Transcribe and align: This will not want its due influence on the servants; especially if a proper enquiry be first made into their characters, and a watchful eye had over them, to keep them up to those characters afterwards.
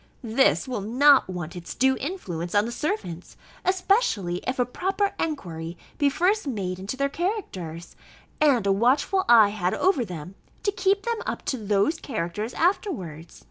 This 0.23 0.67
will 0.67 0.81
not 0.81 1.29
want 1.29 1.55
its 1.55 1.75
due 1.75 1.95
influence 1.97 2.55
on 2.55 2.65
the 2.65 2.71
servants; 2.71 3.37
especially 3.63 4.37
if 4.47 4.57
a 4.57 4.65
proper 4.65 5.11
enquiry 5.19 5.77
be 5.99 6.09
first 6.09 6.47
made 6.47 6.79
into 6.79 6.97
their 6.97 7.07
characters, 7.07 7.95
and 8.41 8.65
a 8.65 8.71
watchful 8.71 9.23
eye 9.29 9.49
had 9.49 9.75
over 9.75 10.03
them, 10.03 10.33
to 10.63 10.71
keep 10.71 11.03
them 11.03 11.21
up 11.27 11.45
to 11.45 11.57
those 11.63 11.99
characters 11.99 12.55
afterwards. 12.55 13.39